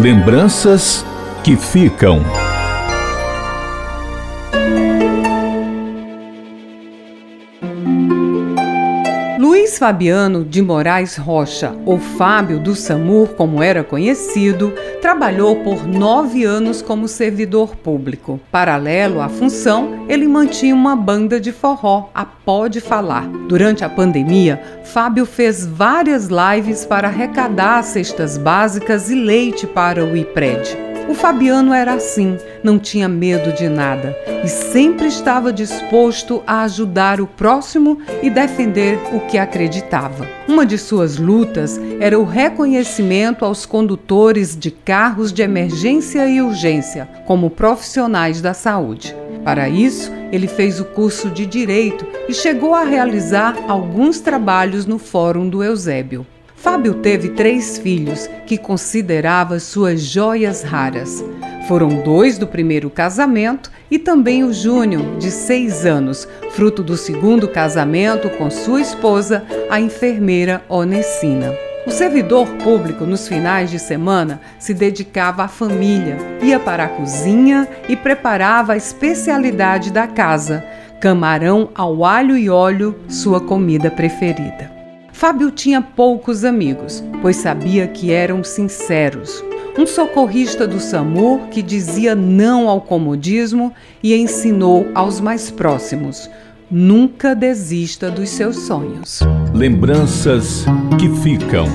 Lembranças 0.00 1.04
que 1.44 1.56
ficam. 1.56 2.39
Luiz 9.50 9.78
Fabiano 9.78 10.44
de 10.44 10.62
Moraes 10.62 11.16
Rocha, 11.16 11.74
ou 11.84 11.98
Fábio 11.98 12.60
do 12.60 12.76
SAMUR, 12.76 13.30
como 13.30 13.60
era 13.60 13.82
conhecido, 13.82 14.72
trabalhou 15.02 15.56
por 15.64 15.88
nove 15.88 16.44
anos 16.44 16.80
como 16.80 17.08
servidor 17.08 17.74
público. 17.74 18.38
Paralelo 18.52 19.20
à 19.20 19.28
função, 19.28 20.06
ele 20.08 20.28
mantinha 20.28 20.72
uma 20.72 20.94
banda 20.94 21.40
de 21.40 21.50
forró, 21.50 22.10
a 22.14 22.24
Pode 22.24 22.80
Falar. 22.80 23.26
Durante 23.48 23.84
a 23.84 23.88
pandemia, 23.88 24.62
Fábio 24.84 25.26
fez 25.26 25.66
várias 25.66 26.28
lives 26.28 26.86
para 26.86 27.08
arrecadar 27.08 27.82
cestas 27.82 28.38
básicas 28.38 29.10
e 29.10 29.16
leite 29.16 29.66
para 29.66 30.04
o 30.04 30.16
IPRED. 30.16 30.89
O 31.10 31.14
Fabiano 31.14 31.74
era 31.74 31.94
assim, 31.94 32.38
não 32.62 32.78
tinha 32.78 33.08
medo 33.08 33.52
de 33.52 33.68
nada 33.68 34.16
e 34.44 34.48
sempre 34.48 35.08
estava 35.08 35.52
disposto 35.52 36.40
a 36.46 36.62
ajudar 36.62 37.20
o 37.20 37.26
próximo 37.26 37.98
e 38.22 38.30
defender 38.30 38.96
o 39.12 39.18
que 39.26 39.36
acreditava. 39.36 40.28
Uma 40.46 40.64
de 40.64 40.78
suas 40.78 41.18
lutas 41.18 41.80
era 41.98 42.16
o 42.16 42.22
reconhecimento 42.22 43.44
aos 43.44 43.66
condutores 43.66 44.56
de 44.56 44.70
carros 44.70 45.32
de 45.32 45.42
emergência 45.42 46.28
e 46.28 46.40
urgência 46.40 47.08
como 47.26 47.50
profissionais 47.50 48.40
da 48.40 48.54
saúde. 48.54 49.12
Para 49.42 49.68
isso, 49.68 50.12
ele 50.30 50.46
fez 50.46 50.78
o 50.78 50.84
curso 50.84 51.28
de 51.28 51.44
Direito 51.44 52.06
e 52.28 52.32
chegou 52.32 52.72
a 52.72 52.84
realizar 52.84 53.56
alguns 53.66 54.20
trabalhos 54.20 54.86
no 54.86 54.96
Fórum 54.96 55.48
do 55.48 55.60
Eusébio. 55.60 56.24
Fábio 56.62 56.92
teve 56.94 57.30
três 57.30 57.78
filhos 57.78 58.28
que 58.46 58.58
considerava 58.58 59.58
suas 59.58 60.02
joias 60.02 60.62
raras. 60.62 61.24
Foram 61.66 62.02
dois 62.02 62.36
do 62.36 62.46
primeiro 62.46 62.90
casamento 62.90 63.70
e 63.90 63.98
também 63.98 64.44
o 64.44 64.52
Júnior, 64.52 65.16
de 65.16 65.30
seis 65.30 65.86
anos, 65.86 66.28
fruto 66.50 66.82
do 66.82 66.98
segundo 66.98 67.48
casamento 67.48 68.28
com 68.30 68.50
sua 68.50 68.82
esposa, 68.82 69.42
a 69.70 69.80
enfermeira 69.80 70.62
Onessina. 70.68 71.50
O 71.86 71.90
servidor 71.90 72.46
público, 72.62 73.06
nos 73.06 73.26
finais 73.26 73.70
de 73.70 73.78
semana, 73.78 74.38
se 74.58 74.74
dedicava 74.74 75.44
à 75.44 75.48
família, 75.48 76.18
ia 76.42 76.60
para 76.60 76.84
a 76.84 76.88
cozinha 76.88 77.66
e 77.88 77.96
preparava 77.96 78.74
a 78.74 78.76
especialidade 78.76 79.90
da 79.90 80.06
casa, 80.06 80.62
camarão 81.00 81.70
ao 81.74 82.04
alho 82.04 82.36
e 82.36 82.50
óleo, 82.50 82.94
sua 83.08 83.40
comida 83.40 83.90
preferida. 83.90 84.69
Fábio 85.20 85.50
tinha 85.50 85.82
poucos 85.82 86.46
amigos, 86.46 87.04
pois 87.20 87.36
sabia 87.36 87.86
que 87.86 88.10
eram 88.10 88.42
sinceros. 88.42 89.44
Um 89.78 89.86
socorrista 89.86 90.66
do 90.66 90.80
SAMU 90.80 91.42
que 91.50 91.60
dizia 91.60 92.14
não 92.14 92.70
ao 92.70 92.80
comodismo 92.80 93.70
e 94.02 94.14
ensinou 94.14 94.88
aos 94.94 95.20
mais 95.20 95.50
próximos: 95.50 96.30
nunca 96.70 97.34
desista 97.34 98.10
dos 98.10 98.30
seus 98.30 98.60
sonhos. 98.60 99.20
Lembranças 99.52 100.64
que 100.98 101.10
ficam. 101.16 101.66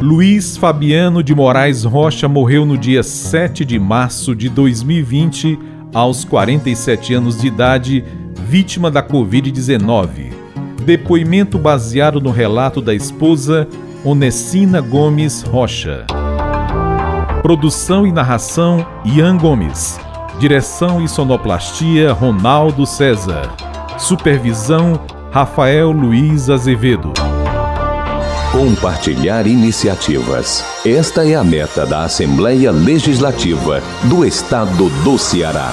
Luiz 0.00 0.56
Fabiano 0.56 1.22
de 1.22 1.34
Moraes 1.34 1.84
Rocha 1.84 2.26
morreu 2.26 2.64
no 2.64 2.78
dia 2.78 3.02
7 3.02 3.66
de 3.66 3.78
março 3.78 4.34
de 4.34 4.48
2020, 4.48 5.58
aos 5.92 6.24
47 6.24 7.12
anos 7.12 7.38
de 7.38 7.48
idade, 7.48 8.02
vítima 8.48 8.90
da 8.90 9.06
Covid-19 9.06 10.40
Depoimento 10.82 11.58
baseado 11.58 12.20
no 12.20 12.30
relato 12.30 12.80
da 12.82 12.92
esposa 12.92 13.68
Onessina 14.04 14.80
Gomes 14.80 15.42
Rocha. 15.42 16.04
Produção 17.40 18.04
e 18.04 18.10
narração 18.10 18.84
Ian 19.04 19.36
Gomes. 19.36 20.00
Direção 20.40 21.00
e 21.00 21.08
sonoplastia 21.08 22.12
Ronaldo 22.12 22.84
César. 22.84 23.48
Supervisão 23.96 25.00
Rafael 25.30 25.92
Luiz 25.92 26.50
Azevedo. 26.50 27.12
Compartilhar 28.50 29.46
iniciativas. 29.46 30.64
Esta 30.84 31.24
é 31.24 31.36
a 31.36 31.44
meta 31.44 31.86
da 31.86 32.02
Assembleia 32.02 32.72
Legislativa 32.72 33.80
do 34.04 34.24
Estado 34.24 34.90
do 35.04 35.16
Ceará. 35.16 35.72